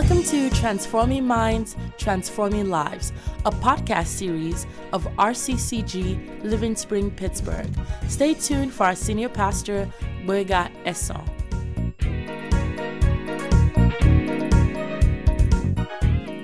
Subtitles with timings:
[0.00, 3.12] Welcome to Transforming Minds, Transforming Lives,
[3.44, 7.68] a podcast series of RCCG Living Spring, Pittsburgh.
[8.08, 9.86] Stay tuned for our senior pastor,
[10.24, 11.22] Boyga Esson.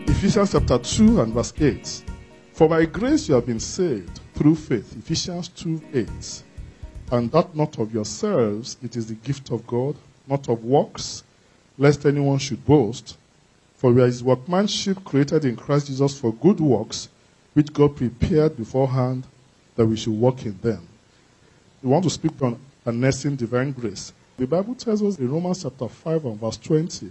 [0.07, 2.05] Ephesians chapter 2 and verse 8.
[2.53, 4.95] For by grace you have been saved through faith.
[4.99, 6.43] Ephesians 2 8.
[7.13, 9.97] And that not of yourselves, it is the gift of God,
[10.27, 11.25] not of works,
[11.79, 13.17] lest anyone should boast.
[13.77, 17.09] For we are his workmanship created in Christ Jesus for good works,
[17.55, 19.25] which God prepared beforehand
[19.77, 20.87] that we should walk in them.
[21.83, 24.13] We want to speak on harnessing divine grace.
[24.39, 27.11] The Bible tells us in Romans chapter 5 and verse 20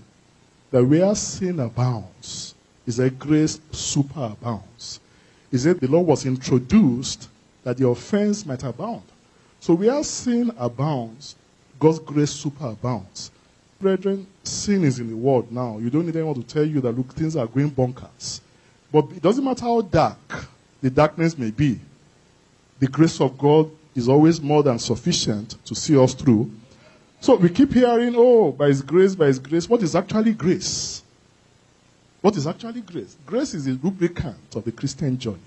[0.71, 2.55] that where sin abounds,
[2.85, 4.99] is that grace superabounds.
[5.51, 7.29] Is that the law was introduced
[7.63, 9.03] that the offense might abound.
[9.59, 11.35] So where sin abounds,
[11.79, 13.29] God's grace superabounds.
[13.79, 15.77] Brethren, sin is in the world now.
[15.77, 18.41] You don't need anyone to tell you that look, things are going bonkers.
[18.91, 20.47] But it doesn't matter how dark
[20.81, 21.79] the darkness may be,
[22.79, 26.51] the grace of God is always more than sufficient to see us through.
[27.21, 29.67] So we keep hearing, oh, by His grace, by His grace.
[29.67, 31.01] What is actually grace?
[32.21, 33.15] What is actually grace?
[33.25, 35.37] Grace is the lubricant of the Christian journey.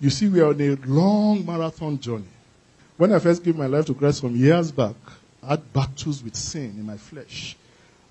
[0.00, 2.24] You see, we are on a long marathon journey.
[2.96, 4.94] When I first gave my life to Christ some years back,
[5.44, 7.56] I had battles with sin in my flesh.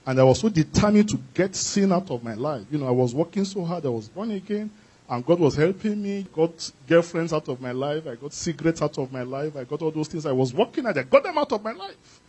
[0.05, 2.65] And I was so determined to get sin out of my life.
[2.69, 4.69] You know, I was working so hard, I was born again,
[5.09, 6.27] and God was helping me.
[6.33, 9.81] Got girlfriends out of my life, I got cigarettes out of my life, I got
[9.81, 12.21] all those things I was working at, I got them out of my life.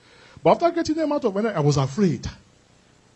[0.42, 2.26] But after getting them out of my life, I was afraid.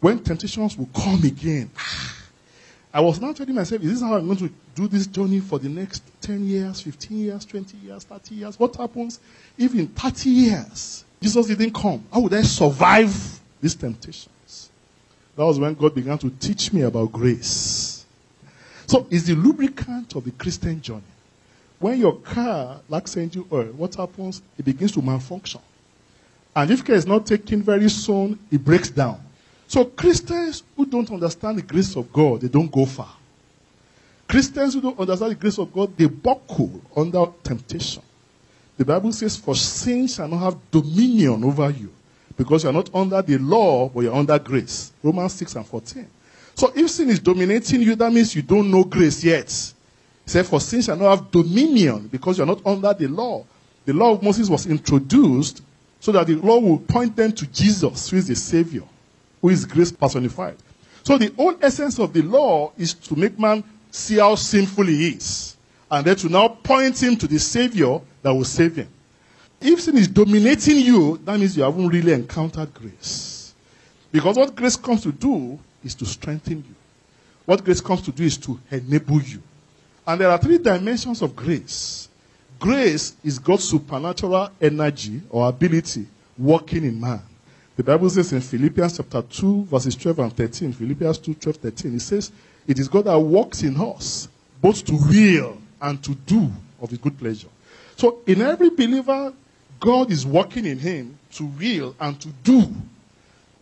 [0.00, 1.70] When temptations would come again,
[2.92, 5.58] I was now telling myself, is this how I'm going to do this journey for
[5.58, 8.58] the next 10 years, 15 years, 20 years, 30 years?
[8.58, 9.20] What happens
[9.56, 12.04] if in 30 years Jesus didn't come?
[12.12, 14.70] How would I survive these temptations?
[15.36, 18.04] That was when God began to teach me about grace.
[18.86, 21.02] So it's the lubricant of the Christian journey.
[21.78, 24.42] When your car lacks engine oil, what happens?
[24.58, 25.60] It begins to malfunction.
[26.56, 29.20] And if care is not taken very soon, it breaks down.
[29.68, 33.14] So Christians who don't understand the grace of God, they don't go far.
[34.26, 38.02] Christians who don't understand the grace of God, they buckle under temptation.
[38.78, 41.92] The Bible says, For sin shall not have dominion over you,
[42.36, 44.92] because you are not under the law, but you are under grace.
[45.02, 46.08] Romans 6 and 14.
[46.54, 49.50] So if sin is dominating you, that means you don't know grace yet.
[50.24, 53.44] He said, For sin shall not have dominion, because you are not under the law.
[53.84, 55.62] The law of Moses was introduced
[56.00, 58.84] so that the law will point them to Jesus, who is the Savior
[59.40, 60.56] who is grace personified.
[61.02, 65.08] So the whole essence of the law is to make man see how sinful he
[65.10, 65.56] is.
[65.90, 68.88] And then to now point him to the Savior that will save him.
[69.58, 73.54] If sin is dominating you, that means you haven't really encountered grace.
[74.12, 76.74] Because what grace comes to do is to strengthen you.
[77.46, 79.42] What grace comes to do is to enable you.
[80.06, 82.10] And there are three dimensions of grace.
[82.58, 86.06] Grace is God's supernatural energy or ability
[86.36, 87.22] working in man.
[87.76, 91.94] The Bible says in Philippians chapter 2, verses 12 and 13, Philippians 2, 12, 13,
[91.96, 92.30] it says,
[92.66, 94.28] It is God that works in us,
[94.60, 96.52] both to will and to do
[96.82, 97.48] of his good pleasure.
[97.98, 99.34] So in every believer,
[99.80, 102.72] God is working in him to will and to do.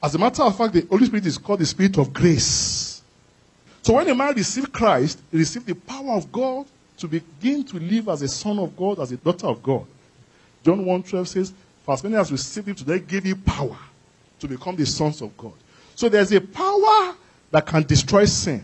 [0.02, 3.02] As a matter of fact, the Holy Spirit is called the Spirit of grace.
[3.80, 6.66] So when a man receives Christ, he receives the power of God
[6.98, 9.86] to begin to live as a son of God, as a daughter of God.
[10.62, 11.52] John 1 12 says,
[11.84, 13.78] For as many as received him today, gave you power
[14.40, 15.54] to become the sons of God.
[15.94, 17.14] So there's a power
[17.52, 18.62] that can destroy sin.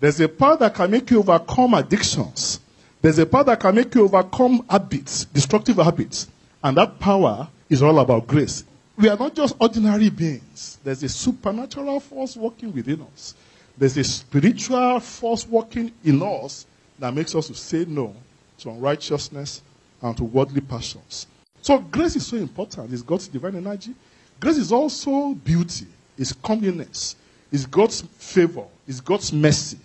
[0.00, 2.60] There's a power that can make you overcome addictions.
[3.00, 6.28] There's a power that can make you overcome habits, destructive habits.
[6.62, 8.64] And that power is all about grace.
[8.96, 10.78] We are not just ordinary beings.
[10.82, 13.34] There's a supernatural force working within us.
[13.76, 16.66] There's a spiritual force working in us
[16.98, 18.14] that makes us to say no
[18.58, 19.62] to unrighteousness
[20.02, 21.28] and to worldly passions.
[21.62, 22.92] So grace is so important.
[22.92, 23.94] It's God's divine energy.
[24.40, 25.86] Grace is also beauty,
[26.16, 27.16] it's comeliness,
[27.50, 29.78] it's God's favor, it's God's mercy.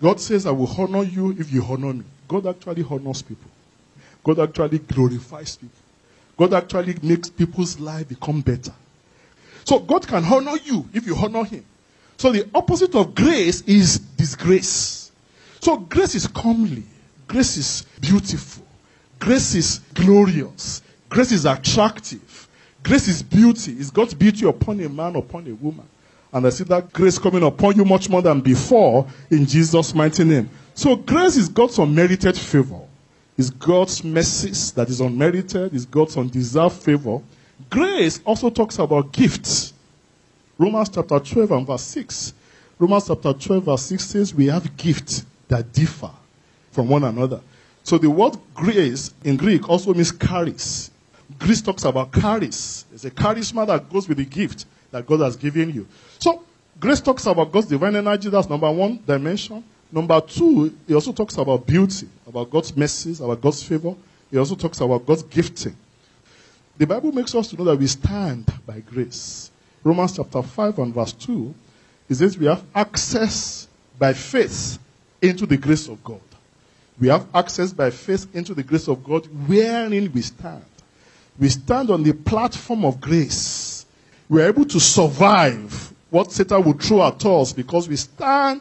[0.00, 2.04] God says, I will honor you if you honor me.
[2.30, 3.50] God actually honors people.
[4.22, 5.82] God actually glorifies people.
[6.36, 8.72] God actually makes people's life become better.
[9.64, 11.64] So God can honor you if you honor him.
[12.18, 15.10] So the opposite of grace is disgrace.
[15.58, 16.84] So grace is comely.
[17.26, 18.64] Grace is beautiful.
[19.18, 20.82] Grace is glorious.
[21.08, 22.46] Grace is attractive.
[22.84, 23.72] Grace is beauty.
[23.72, 25.88] It's God's beauty upon a man, upon a woman.
[26.32, 30.22] And I see that grace coming upon you much more than before in Jesus' mighty
[30.22, 30.48] name.
[30.80, 32.80] So grace is God's unmerited favor.
[33.36, 35.74] It's God's mercies that is unmerited.
[35.74, 37.20] It's God's undeserved favor.
[37.68, 39.74] Grace also talks about gifts.
[40.56, 42.32] Romans chapter 12 and verse 6.
[42.78, 46.12] Romans chapter 12, verse 6 says we have gifts that differ
[46.72, 47.42] from one another.
[47.82, 50.90] So the word grace in Greek also means charis.
[51.38, 52.86] Greece talks about charis.
[52.94, 55.86] It's a charisma that goes with the gift that God has given you.
[56.20, 56.42] So
[56.80, 58.30] grace talks about God's divine energy.
[58.30, 59.62] That's number one dimension.
[59.92, 63.94] Number two, he also talks about beauty, about God's mercies, about God's favor.
[64.30, 65.76] He also talks about God's gifting.
[66.78, 69.50] The Bible makes us to know that we stand by grace.
[69.82, 71.54] Romans chapter 5 and verse 2,
[72.08, 74.78] it says we have access by faith
[75.20, 76.20] into the grace of God.
[77.00, 80.64] We have access by faith into the grace of God wherein we stand.
[81.38, 83.86] We stand on the platform of grace.
[84.28, 88.60] We are able to survive what Satan will throw at us because we stand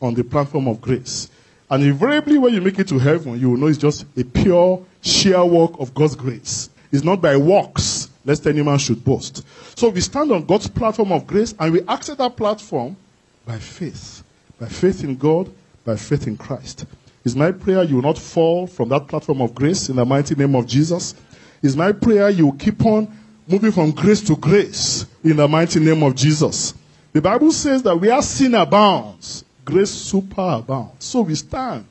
[0.00, 1.30] on the platform of grace.
[1.70, 4.84] And invariably, when you make it to heaven, you will know it's just a pure,
[5.00, 6.70] sheer work of God's grace.
[6.92, 9.44] It's not by works, lest any man should boast.
[9.78, 12.96] So we stand on God's platform of grace and we access that platform
[13.44, 14.22] by faith.
[14.60, 15.52] By faith in God,
[15.84, 16.86] by faith in Christ.
[17.24, 20.36] Is my prayer you will not fall from that platform of grace in the mighty
[20.36, 21.14] name of Jesus.
[21.60, 23.12] Is my prayer you will keep on
[23.48, 26.74] moving from grace to grace in the mighty name of Jesus.
[27.12, 31.02] The Bible says that we are sin abounds, grace superabounds.
[31.02, 31.86] So we stand,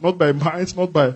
[0.00, 1.14] not by might, not by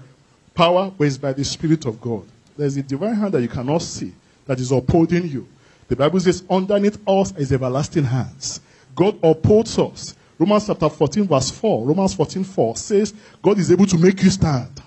[0.54, 2.24] power, but it's by the Spirit of God.
[2.56, 4.12] There's a divine hand that you cannot see
[4.46, 5.48] that is upholding you.
[5.88, 8.60] The Bible says, underneath us is everlasting hands.
[8.94, 10.14] God upholds us.
[10.38, 11.86] Romans chapter 14, verse 4.
[11.86, 14.82] Romans 14, 4 says, God is able to make you stand.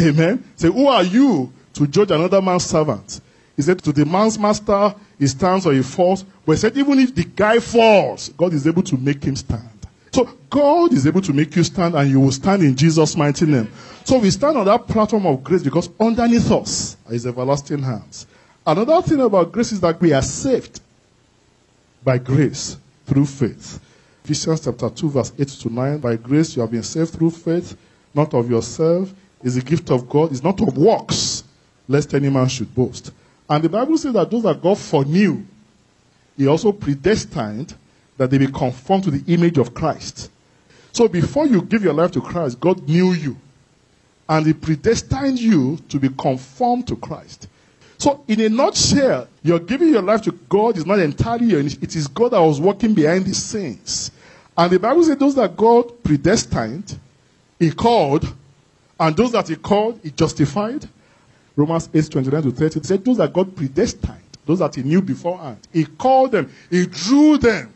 [0.00, 0.44] Amen.
[0.56, 3.20] Say, who are you to judge another man's servant?
[3.56, 6.24] He said, to the man's master, he stands or he falls.
[6.44, 9.75] But he said, even if the guy falls, God is able to make him stand.
[10.16, 13.44] So God is able to make you stand and you will stand in Jesus' mighty
[13.44, 13.70] name.
[14.02, 18.26] So we stand on that platform of grace because underneath us is everlasting hands.
[18.66, 20.80] Another thing about grace is that we are saved
[22.02, 23.78] by grace through faith.
[24.24, 25.98] Ephesians chapter 2 verse 8 to 9.
[25.98, 27.76] By grace you have been saved through faith,
[28.14, 29.12] not of yourself.
[29.42, 30.32] Is a gift of God.
[30.32, 31.44] It's not of works,
[31.86, 33.12] lest any man should boast.
[33.50, 35.44] And the Bible says that those that God foreknew,
[36.38, 37.74] He also predestined
[38.16, 40.30] that they be conformed to the image of Christ.
[40.92, 43.36] So before you give your life to Christ, God knew you.
[44.28, 47.48] And He predestined you to be conformed to Christ.
[47.98, 51.96] So, in a nutshell, you're giving your life to God is not entirely your It
[51.96, 54.10] is God that was working behind the scenes.
[54.56, 56.98] And the Bible says those that God predestined,
[57.58, 58.34] He called,
[58.98, 60.88] and those that He called, He justified.
[61.54, 65.58] Romans 8 29 to 30 said those that God predestined, those that He knew beforehand,
[65.72, 67.72] He called them, He drew them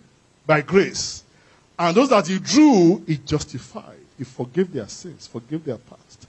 [0.51, 1.23] by grace.
[1.79, 4.01] And those that he drew, he justified.
[4.19, 6.27] He forgave their sins, forgave their past.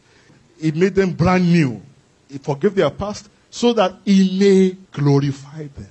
[0.60, 1.82] He made them brand new.
[2.30, 5.90] He forgave their past so that he may glorify them.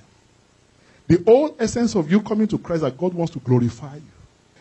[1.09, 4.01] The whole essence of you coming to Christ that God wants to glorify you.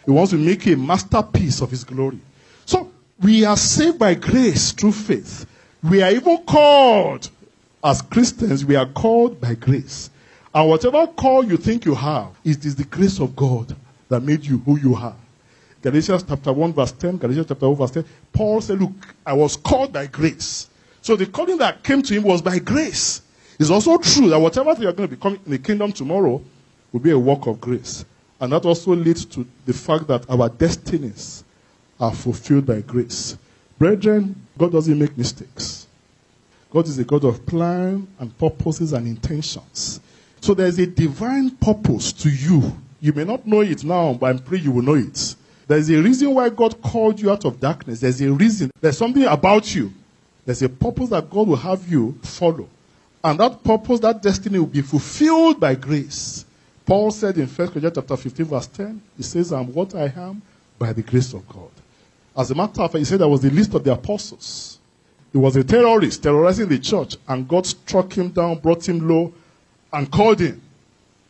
[0.05, 2.19] He wants to make you a masterpiece of his glory.
[2.67, 2.90] So
[3.22, 5.46] we are saved by grace through faith.
[5.81, 7.31] We are even called
[7.84, 10.09] as Christians, we are called by grace.
[10.52, 13.75] And whatever call you think you have, it is the grace of God
[14.08, 15.14] that made you who you are.
[15.82, 18.93] Galatians chapter 1 verse 10, Galatians chapter 1 verse 10, Paul said, look,
[19.24, 20.69] I was called by grace.
[21.03, 23.22] So the calling that came to him was by grace.
[23.58, 26.43] It's also true that whatever you are going to become in the kingdom tomorrow
[26.93, 28.05] will be a work of grace.
[28.41, 31.44] And that also leads to the fact that our destinies
[32.01, 33.36] are fulfilled by grace.
[33.79, 35.86] Brethren, God doesn't make mistakes.
[36.70, 40.01] God is a God of plan and purposes and intentions.
[40.41, 42.77] So there's a divine purpose to you.
[43.01, 45.35] You may not know it now, but I'm you will know it.
[45.67, 48.01] There's a reason why God called you out of darkness.
[48.01, 48.70] There's a reason.
[48.81, 49.93] There's something about you.
[50.44, 52.69] There's a purpose that God will have you follow.
[53.23, 56.44] And that purpose, that destiny will be fulfilled by grace.
[56.87, 60.43] Paul said in 1 Corinthians chapter 15, verse 10, he says, I'm what I am
[60.79, 61.70] by the grace of God.
[62.37, 64.79] As a matter of fact, he said that was the list of the apostles.
[65.31, 69.32] He was a terrorist, terrorizing the church, and God struck him down, brought him low,
[69.93, 70.61] and called him.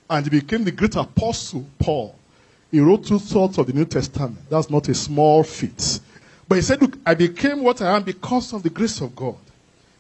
[0.09, 2.17] And he became the great apostle, Paul.
[2.71, 4.39] He wrote two thirds of the New Testament.
[4.49, 6.01] That's not a small feat.
[6.49, 9.37] But he said, Look, I became what I am because of the grace of God.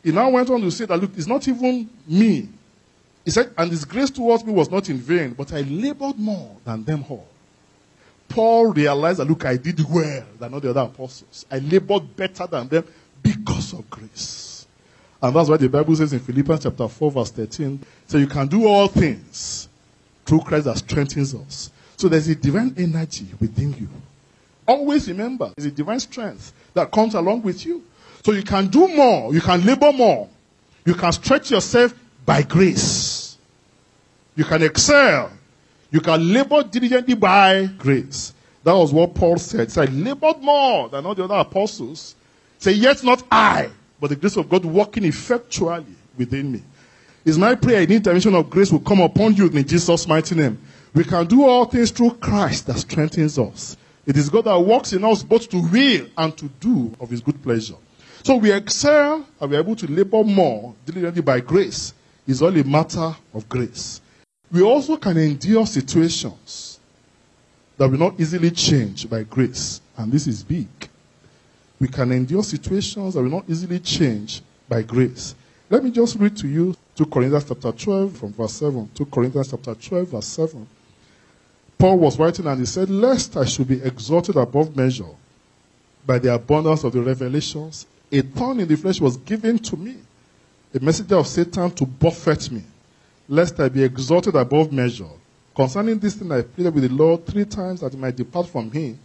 [0.02, 2.49] He now went on to say that, Look, it's not even me.
[3.25, 6.57] He said, And his grace towards me was not in vain, but I labored more
[6.64, 7.26] than them all.
[8.29, 11.45] Paul realized that, Look, I did well than all the other apostles.
[11.50, 12.85] I labored better than them
[13.23, 14.39] because of grace.
[15.22, 18.46] And that's why the Bible says in Philippians chapter 4, verse 13, so you can
[18.46, 19.68] do all things
[20.24, 21.70] through Christ that strengthens us.
[21.96, 23.88] So there's a divine energy within you.
[24.66, 27.82] Always remember, there's a divine strength that comes along with you.
[28.24, 30.28] So you can do more, you can labor more,
[30.84, 33.36] you can stretch yourself by grace.
[34.36, 35.30] You can excel,
[35.90, 38.32] You can labor diligently by grace.
[38.62, 39.68] That was what Paul said.
[39.68, 42.14] He said, labored more than all the other apostles.
[42.58, 43.70] Say, yet not I,
[44.00, 45.85] but the grace of God working effectually
[46.16, 46.62] within me.
[47.25, 50.59] It's my prayer, the intervention of grace will come upon you in Jesus' mighty name.
[50.95, 53.76] We can do all things through Christ that strengthens us.
[54.07, 57.21] It is God that works in us both to will and to do of his
[57.21, 57.76] good pleasure.
[58.23, 61.95] So we excel and we're able to labor more diligently by grace.
[62.26, 64.00] It's all a matter of grace.
[64.50, 66.80] We also can endure situations
[67.76, 69.80] that will not easily change by grace.
[69.97, 70.69] And this is big.
[71.80, 75.34] We can endure situations that will not easily change by grace.
[75.70, 78.90] Let me just read to you 2 Corinthians chapter 12 from verse 7.
[78.94, 80.66] 2 Corinthians chapter 12 verse 7.
[81.78, 85.08] Paul was writing and he said, Lest I should be exalted above measure
[86.06, 89.96] by the abundance of the revelations, a thorn in the flesh was given to me,
[90.75, 92.62] a messenger of Satan to buffet me,
[93.28, 95.08] lest I be exalted above measure.
[95.54, 98.70] Concerning this thing, I pleaded with the Lord three times that he might depart from
[98.70, 98.99] him.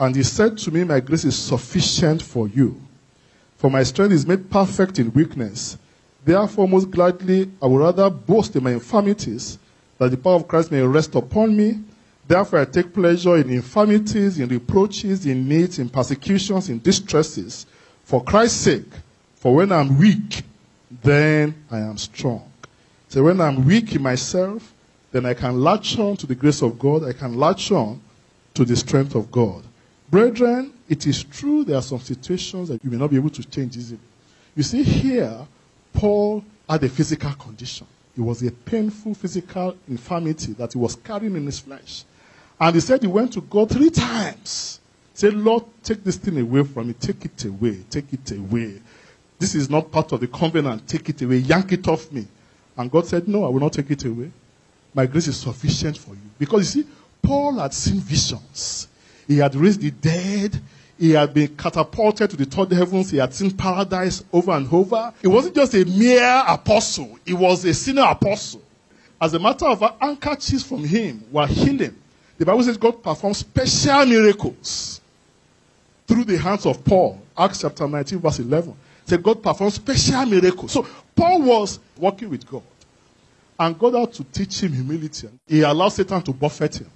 [0.00, 2.80] And he said to me, My grace is sufficient for you.
[3.58, 5.76] For my strength is made perfect in weakness.
[6.24, 9.58] Therefore, most gladly, I would rather boast in my infirmities,
[9.98, 11.80] that the power of Christ may rest upon me.
[12.26, 17.66] Therefore, I take pleasure in infirmities, in reproaches, in needs, in persecutions, in distresses,
[18.02, 18.90] for Christ's sake.
[19.34, 20.44] For when I'm weak,
[21.02, 22.50] then I am strong.
[23.08, 24.72] So when I'm weak in myself,
[25.12, 27.04] then I can latch on to the grace of God.
[27.04, 28.00] I can latch on
[28.54, 29.62] to the strength of God.
[30.10, 33.44] Brethren, it is true there are some situations that you may not be able to
[33.44, 34.00] change easily.
[34.56, 35.46] You see, here,
[35.92, 37.86] Paul had a physical condition.
[38.16, 42.04] It was a painful physical infirmity that he was carrying in his flesh.
[42.58, 44.80] And he said he went to God three times.
[45.14, 46.94] Said, Lord, take this thing away from me.
[46.94, 47.84] Take it away.
[47.88, 48.80] Take it away.
[49.38, 50.86] This is not part of the covenant.
[50.86, 51.36] Take it away.
[51.36, 52.26] Yank it off me.
[52.76, 54.30] And God said, No, I will not take it away.
[54.92, 56.20] My grace is sufficient for you.
[56.38, 56.88] Because you see,
[57.22, 58.88] Paul had seen visions.
[59.30, 60.60] He had raised the dead.
[60.98, 63.12] He had been catapulted to the third heavens.
[63.12, 65.14] He had seen paradise over and over.
[65.22, 67.16] He wasn't just a mere apostle.
[67.24, 68.60] He was a senior apostle.
[69.20, 71.94] As a matter of fact, handkerchiefs from him were healing.
[72.38, 75.00] The Bible says God performed special miracles
[76.08, 77.22] through the hands of Paul.
[77.38, 78.74] Acts chapter 19 verse 11.
[79.06, 80.72] Say God performed special miracles.
[80.72, 80.84] So
[81.14, 82.64] Paul was working with God.
[83.60, 85.28] And God had to teach him humility.
[85.46, 86.90] He allowed Satan to buffet him.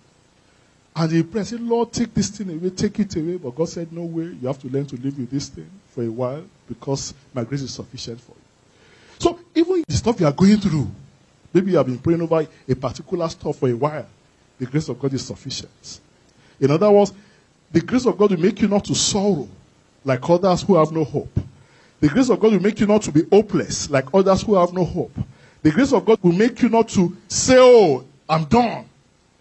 [0.96, 3.36] And he prayed, said, Lord, take this thing away, take it away.
[3.36, 6.04] But God said, No way, you have to learn to live with this thing for
[6.04, 8.44] a while because my grace is sufficient for you.
[9.18, 10.88] So even the stuff you are going through,
[11.52, 14.06] maybe you have been praying over a particular stuff for a while,
[14.58, 16.00] the grace of God is sufficient.
[16.60, 17.12] In other words,
[17.72, 19.48] the grace of God will make you not to sorrow
[20.04, 21.40] like others who have no hope.
[21.98, 24.72] The grace of God will make you not to be hopeless like others who have
[24.72, 25.16] no hope.
[25.62, 28.84] The grace of God will make you not to say, Oh, I'm done.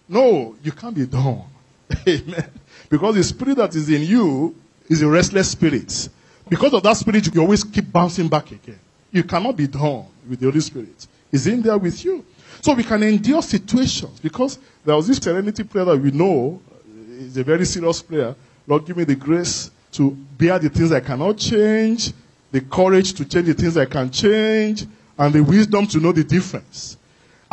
[0.07, 1.43] No, you can't be done.
[2.07, 2.50] Amen.
[2.89, 4.55] Because the spirit that is in you
[4.89, 6.10] is a restless spirit.
[6.50, 8.79] Because of that spirit, you always keep bouncing back again.
[9.12, 11.07] You cannot be done with the Holy Spirit.
[11.31, 12.25] He's in there with you.
[12.62, 17.13] So we can endure situations because there was this serenity prayer that we know uh,
[17.13, 18.36] is a very serious prayer.
[18.67, 22.13] Lord, give me the grace to bear the things I cannot change,
[22.51, 24.86] the courage to change the things I can change,
[25.17, 26.98] and the wisdom to know the difference.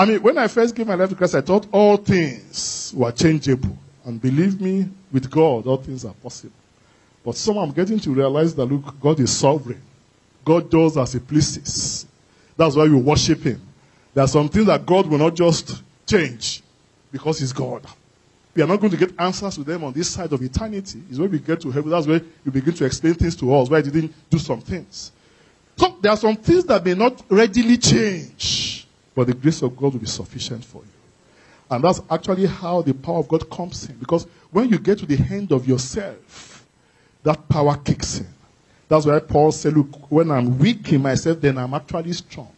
[0.00, 3.12] I mean, when I first gave my life to Christ, I thought all things were
[3.12, 3.76] changeable.
[4.06, 6.54] And believe me, with God, all things are possible.
[7.22, 9.82] But somehow I'm getting to realize that, look, God is sovereign.
[10.42, 12.06] God does as He pleases.
[12.56, 13.60] That's why we worship Him.
[14.14, 16.62] There are some things that God will not just change
[17.12, 17.84] because He's God.
[18.54, 21.02] We are not going to get answers to them on this side of eternity.
[21.10, 23.68] It's when we get to heaven, that's where you begin to explain things to us,
[23.68, 25.12] why didn't do some things.
[25.76, 28.69] So there are some things that may not readily change.
[29.20, 30.88] But the grace of God will be sufficient for you.
[31.70, 33.96] And that's actually how the power of God comes in.
[33.96, 36.66] Because when you get to the end of yourself,
[37.22, 38.26] that power kicks in.
[38.88, 42.50] That's why Paul said, Look, when I'm weak in myself, then I'm actually strong.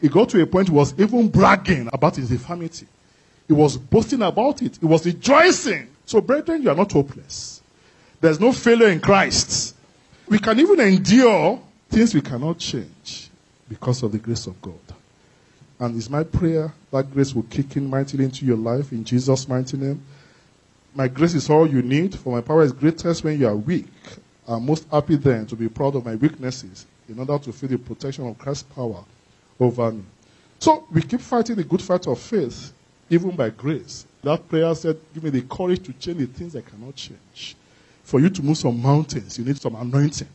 [0.00, 2.86] He got to a point he was even bragging about his infirmity.
[3.46, 4.78] He was boasting about it.
[4.80, 5.86] He was rejoicing.
[6.06, 7.60] So, brethren, you are not hopeless.
[8.22, 9.76] There's no failure in Christ.
[10.26, 13.28] We can even endure things we cannot change
[13.68, 14.85] because of the grace of God.
[15.78, 19.46] And it's my prayer that grace will kick in mightily into your life in Jesus'
[19.46, 20.02] mighty name.
[20.94, 23.86] My grace is all you need, for my power is greatest when you are weak.
[24.48, 27.78] I'm most happy then to be proud of my weaknesses in order to feel the
[27.78, 29.04] protection of Christ's power
[29.60, 30.02] over me.
[30.58, 32.72] So we keep fighting the good fight of faith,
[33.10, 34.06] even by grace.
[34.22, 37.56] That prayer said, Give me the courage to change the things I cannot change.
[38.02, 40.28] For you to move some mountains, you need some anointing.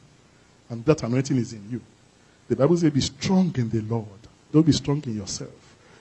[0.69, 1.81] And that anointing is in you.
[2.47, 4.07] The Bible says, Be strong in the Lord.
[4.51, 5.49] Don't be strong in yourself.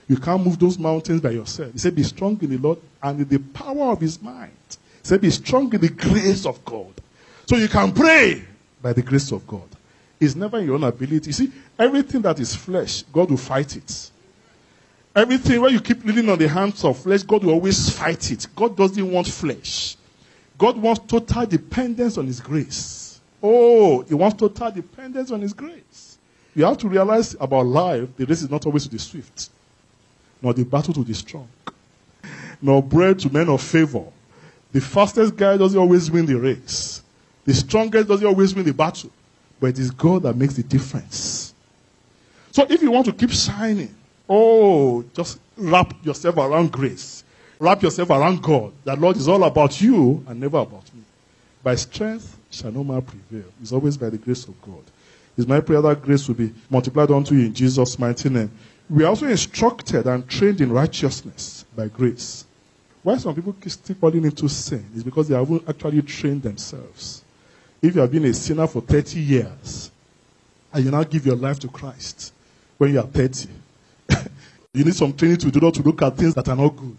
[0.07, 1.71] You can't move those mountains by yourself.
[1.71, 4.49] He said, Be strong in the Lord and in the power of his might.
[4.69, 6.93] He said, Be strong in the grace of God.
[7.45, 8.43] So you can pray
[8.81, 9.67] by the grace of God.
[10.19, 11.27] It's never your own ability.
[11.27, 14.11] You see, everything that is flesh, God will fight it.
[15.15, 18.47] Everything where you keep leaning on the hands of flesh, God will always fight it.
[18.55, 19.97] God doesn't want flesh.
[20.57, 23.19] God wants total dependence on His grace.
[23.41, 26.10] Oh, He wants total dependence on His grace.
[26.53, 29.49] You have to realize about life, the race is not always to the swift,
[30.41, 31.47] nor the battle to the strong,
[32.61, 34.03] nor bread to men of favor.
[34.73, 37.01] The fastest guy doesn't always win the race.
[37.45, 39.11] The strongest doesn't always win the battle.
[39.59, 41.53] But it is God that makes the difference.
[42.51, 43.93] So if you want to keep shining,
[44.27, 47.23] oh, just wrap yourself around grace.
[47.59, 48.73] Wrap yourself around God.
[48.85, 51.03] That Lord is all about you and never about me.
[51.63, 53.49] By strength shall no man prevail.
[53.61, 54.83] It's always by the grace of God.
[55.37, 58.51] It's my prayer that grace will be multiplied unto you in Jesus' mighty name.
[58.89, 62.45] We are also instructed and trained in righteousness by grace.
[63.03, 67.23] Why some people keep falling into sin is because they haven't actually trained themselves.
[67.81, 69.89] If you have been a sinner for 30 years
[70.73, 72.33] and you now give your life to Christ
[72.77, 73.49] when you are 30,
[74.73, 76.97] you need some training to do not to look at things that are not good.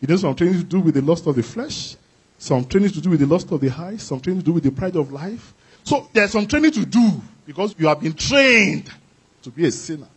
[0.00, 1.96] You need some training to do with the lust of the flesh,
[2.38, 4.62] some training to do with the lust of the eyes, some training to do with
[4.62, 5.54] the pride of life.
[5.82, 8.90] So there's some training to do because you have been trained
[9.42, 10.08] to be a sinner.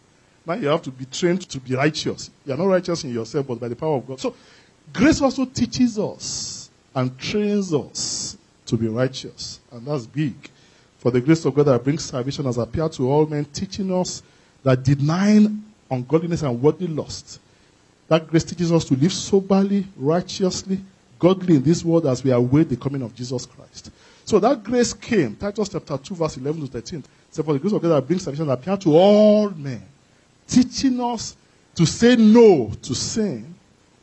[0.45, 2.31] Now you have to be trained to be righteous.
[2.45, 4.19] You are not righteous in yourself, but by the power of God.
[4.19, 4.35] So
[4.93, 9.59] grace also teaches us and trains us to be righteous.
[9.71, 10.35] And that's big.
[10.99, 14.23] For the grace of God that brings salvation has appeared to all men, teaching us
[14.63, 17.39] that denying ungodliness and worldly lust,
[18.07, 20.79] that grace teaches us to live soberly, righteously,
[21.19, 23.91] godly in this world as we await the coming of Jesus Christ.
[24.25, 27.03] So that grace came, Titus chapter 2, verse 11 to 13.
[27.31, 29.83] So for the grace of God that brings salvation appeared to all men,
[30.47, 31.35] teaching us
[31.75, 33.53] to say no to sin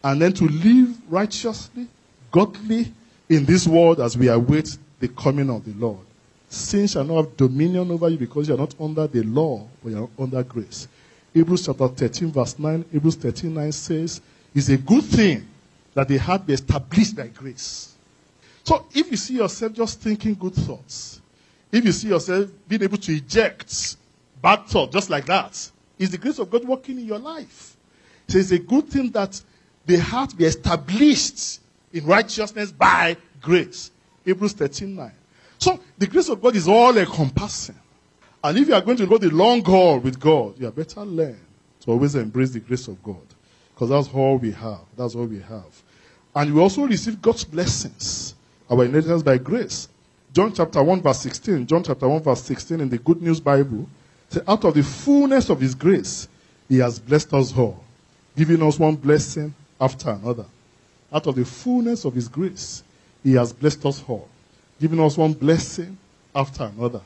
[0.02, 1.88] and then to live righteously,
[2.30, 2.92] godly,
[3.28, 6.04] in this world as we await the coming of the Lord.
[6.48, 9.90] Sin shall not have dominion over you because you are not under the law, but
[9.90, 10.86] you are under grace.
[11.32, 14.20] Hebrews chapter 13, verse 9, Hebrews 13, 9 says,
[14.54, 15.48] It's a good thing
[15.94, 17.94] that the heart be established by grace.
[18.62, 21.20] So if you see yourself just thinking good thoughts,
[21.74, 23.96] if you see yourself being able to eject
[24.40, 27.76] bad thought just like that, is the grace of God working in your life.
[28.28, 29.40] So it's a good thing that
[29.86, 31.60] the heart be established
[31.92, 33.90] in righteousness by grace.
[34.24, 35.12] Hebrews 13 9.
[35.58, 37.78] So the grace of God is all encompassing.
[38.42, 41.04] And if you are going to go the long haul with God, you are better
[41.04, 41.40] learn
[41.80, 43.22] to always embrace the grace of God.
[43.74, 44.80] Because that's all we have.
[44.96, 45.82] That's all we have.
[46.34, 48.34] And we also receive God's blessings,
[48.70, 49.88] our inheritance by grace.
[50.34, 51.66] John chapter 1 verse 16.
[51.66, 53.88] John chapter 1 verse 16 in the Good News Bible.
[54.28, 56.28] Say, out of the fullness of his grace,
[56.68, 57.82] he has blessed us all,
[58.36, 60.44] giving us one blessing after another
[61.14, 62.82] out of the fullness of His grace,
[63.22, 64.28] He has blessed us all,
[64.80, 65.96] giving us one blessing
[66.34, 67.00] after another.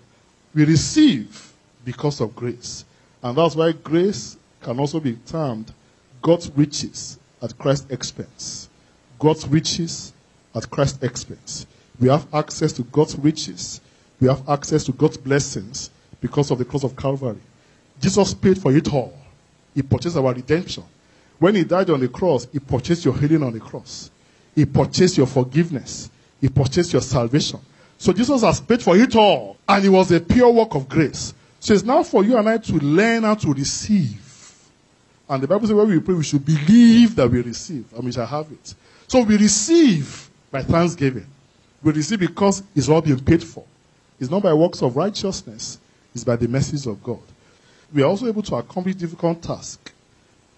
[0.54, 1.52] We receive
[1.84, 2.86] because of grace.
[3.22, 5.72] And that's why grace can also be termed
[6.22, 8.68] God's riches at Christ's expense.
[9.18, 10.12] God's riches
[10.54, 11.66] at Christ's expense.
[12.00, 13.80] We have access to God's riches.
[14.20, 17.38] We have access to God's blessings because of the cross of Calvary.
[18.00, 19.12] Jesus paid for it all.
[19.74, 20.84] He purchased our redemption.
[21.38, 24.10] When he died on the cross, he purchased your healing on the cross.
[24.54, 26.10] He purchased your forgiveness.
[26.40, 27.60] He purchased your salvation.
[27.96, 29.56] So Jesus has paid for it all.
[29.68, 31.34] And it was a pure work of grace.
[31.60, 34.24] So it's now for you and I to learn how to receive.
[35.28, 38.12] And the Bible says when we pray, we should believe that we receive and we
[38.12, 38.74] shall have it.
[39.08, 41.26] So we receive by thanksgiving.
[41.82, 43.64] We receive because it's all been paid for.
[44.18, 45.78] It's not by works of righteousness,
[46.14, 47.20] it's by the mercies of God.
[47.92, 49.92] We are also able to accomplish difficult tasks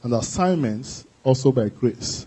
[0.03, 2.27] and assignments also by grace.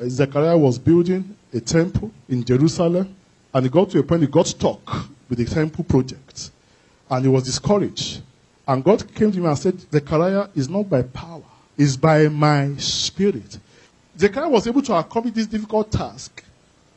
[0.00, 3.14] Uh, Zechariah was building a temple in Jerusalem,
[3.54, 6.50] and he got to a point he got stuck with the temple project,
[7.10, 8.22] and he was discouraged.
[8.66, 11.42] And God came to him and said, Zechariah is not by power,
[11.78, 13.58] it's by my spirit.
[14.18, 16.44] Zechariah was able to accomplish this difficult task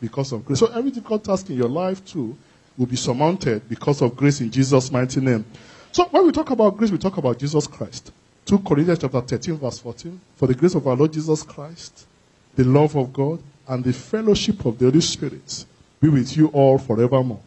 [0.01, 0.59] because of grace.
[0.59, 2.37] So every difficult task in your life too
[2.77, 5.45] will be surmounted because of grace in Jesus' mighty name.
[5.91, 8.11] So when we talk about grace, we talk about Jesus Christ.
[8.45, 10.19] 2 Corinthians chapter 13, verse 14.
[10.35, 12.05] For the grace of our Lord Jesus Christ,
[12.55, 15.65] the love of God, and the fellowship of the Holy Spirit
[15.99, 17.39] be with you all forevermore.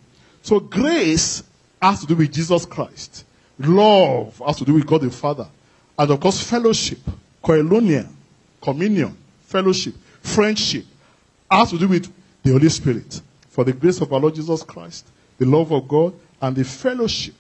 [0.43, 1.43] So grace
[1.81, 3.25] has to do with Jesus Christ.
[3.59, 5.47] Love has to do with God the Father.
[5.99, 6.99] And of course, fellowship,
[7.45, 8.09] koinonia,
[8.61, 10.85] communion, fellowship, friendship
[11.51, 12.13] has to do with
[12.49, 13.21] the Holy Spirit.
[13.51, 15.07] For the grace of our Lord Jesus Christ,
[15.39, 17.35] the love of God, and the fellowship.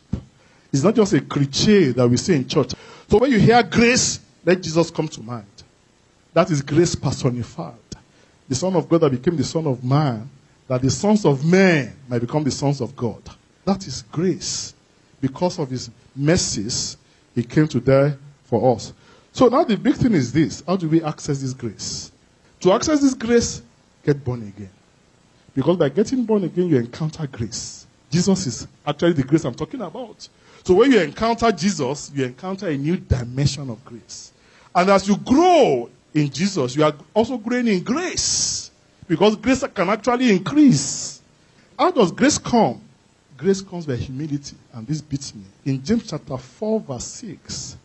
[0.72, 2.72] It's not just a cliche that we say in church.
[3.08, 5.46] So when you hear grace, let Jesus come to mind.
[6.34, 7.74] That is grace personified.
[8.48, 10.28] The Son of God that became the Son of Man,
[10.66, 13.22] that the sons of men might become the sons of God.
[13.64, 14.74] That is grace.
[15.20, 16.96] Because of his mercies,
[17.34, 18.92] he came to die for us.
[19.32, 22.12] So now the big thing is this how do we access this grace?
[22.60, 23.62] To access this grace,
[24.04, 24.70] get born again.
[25.58, 27.84] Because by getting born again, you encounter grace.
[28.12, 30.28] Jesus is actually the grace I'm talking about.
[30.62, 34.30] So when you encounter Jesus, you encounter a new dimension of grace.
[34.72, 38.70] And as you grow in Jesus, you are also growing in grace.
[39.08, 41.20] Because grace can actually increase.
[41.76, 42.80] How does grace come?
[43.36, 44.56] Grace comes by humility.
[44.72, 45.42] And this beats me.
[45.64, 47.76] In James chapter 4, verse 6,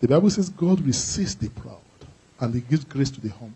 [0.00, 1.76] the Bible says God resists the proud
[2.40, 3.54] and he gives grace to the humble.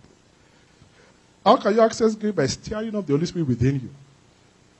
[1.44, 2.32] How can you access grace?
[2.32, 3.90] By stirring up the Holy Spirit within you.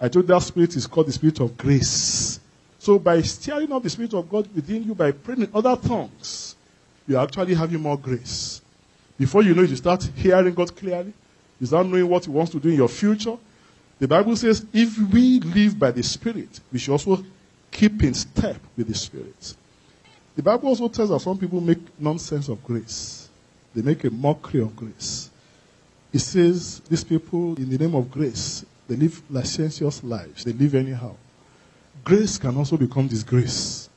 [0.00, 2.40] I told that spirit is called the spirit of grace.
[2.79, 6.57] So by stirring up the spirit of God within you, by praying in other tongues,
[7.07, 8.61] you are actually having more grace.
[9.18, 11.12] Before you know it, you start hearing God clearly.
[11.61, 13.37] You start knowing what He wants to do in your future.
[13.98, 17.24] The Bible says, if we live by the Spirit, we should also
[17.70, 19.55] keep in step with the Spirit.
[20.37, 23.29] The Bible also tells us some people make nonsense of grace.
[23.74, 25.31] They make a mockery of grace.
[26.14, 30.44] It says these people, in the name of grace, they live licentious lives.
[30.44, 31.16] They live anyhow.
[32.05, 33.88] Grace can also become disgrace.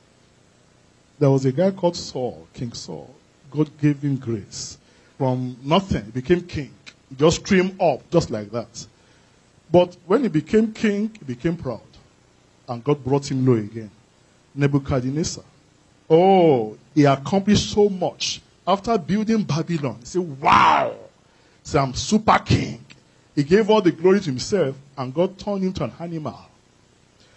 [1.20, 3.14] There was a guy called Saul, King Saul.
[3.52, 4.78] God gave him grace.
[5.16, 6.74] From nothing, he became king.
[7.08, 8.86] He just streamed up, just like that.
[9.70, 11.82] But when he became king, he became proud.
[12.68, 13.92] And God brought him low again.
[14.56, 15.44] Nebuchadnezzar.
[16.10, 18.40] Oh, he accomplished so much.
[18.66, 20.96] After building Babylon, he said, Wow,
[21.68, 22.82] some super king.
[23.34, 26.38] He gave all the glory to himself, and God turned him to an animal.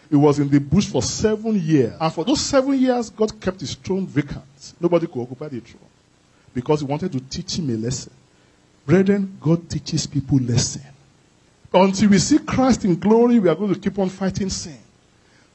[0.09, 1.93] He was in the bush for seven years.
[1.99, 4.73] And for those seven years, God kept his throne vacant.
[4.79, 5.83] Nobody could occupy the throne.
[6.53, 8.13] Because he wanted to teach him a lesson.
[8.85, 10.81] Brethren, God teaches people lesson.
[11.73, 14.79] Until we see Christ in glory, we are going to keep on fighting sin.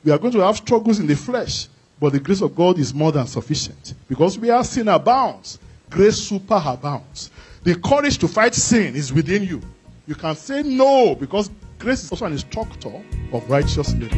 [0.04, 2.92] We are going to have struggles in the flesh, but the grace of God is
[2.92, 3.94] more than sufficient.
[4.06, 5.58] Because we are sin abounds,
[5.90, 7.30] grace super abounds.
[7.66, 9.61] The courage to fight sin is within you.
[10.07, 11.50] You can say no because
[11.81, 13.02] grace is also an instructor
[13.33, 14.12] of righteousness.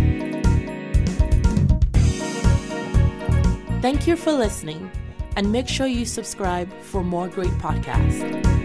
[3.80, 4.90] Thank you for listening,
[5.36, 8.57] and make sure you subscribe for more great podcasts.